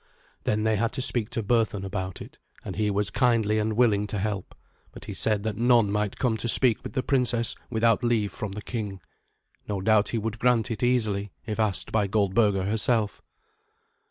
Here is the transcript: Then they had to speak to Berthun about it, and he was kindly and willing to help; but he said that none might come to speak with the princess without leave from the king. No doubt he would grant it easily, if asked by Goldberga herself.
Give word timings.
Then 0.45 0.63
they 0.63 0.77
had 0.77 0.93
to 0.93 1.01
speak 1.03 1.29
to 1.29 1.43
Berthun 1.43 1.85
about 1.85 2.23
it, 2.23 2.39
and 2.65 2.75
he 2.75 2.89
was 2.89 3.11
kindly 3.11 3.59
and 3.59 3.73
willing 3.73 4.07
to 4.07 4.17
help; 4.17 4.55
but 4.91 5.05
he 5.05 5.13
said 5.13 5.43
that 5.43 5.57
none 5.57 5.91
might 5.91 6.17
come 6.17 6.37
to 6.37 6.49
speak 6.49 6.81
with 6.81 6.93
the 6.93 7.03
princess 7.03 7.53
without 7.69 8.03
leave 8.03 8.31
from 8.33 8.53
the 8.53 8.63
king. 8.63 8.99
No 9.67 9.79
doubt 9.79 10.09
he 10.09 10.17
would 10.17 10.39
grant 10.39 10.71
it 10.71 10.81
easily, 10.81 11.31
if 11.45 11.59
asked 11.59 11.91
by 11.91 12.07
Goldberga 12.07 12.63
herself. 12.65 13.21